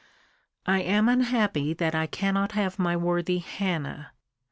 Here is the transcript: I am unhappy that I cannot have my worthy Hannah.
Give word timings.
I 0.65 0.79
am 0.81 1.07
unhappy 1.07 1.75
that 1.75 1.93
I 1.93 2.07
cannot 2.07 2.53
have 2.53 2.79
my 2.79 2.97
worthy 2.97 3.37
Hannah. 3.37 4.13